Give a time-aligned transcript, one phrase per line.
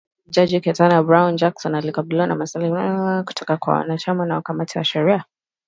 [0.29, 4.77] Jaji Ketanji Brown Jackson, alikabiliwa na maswali kwa saa kadhaa kutoka kwa wanachama wa kamati
[4.77, 5.23] ya sheria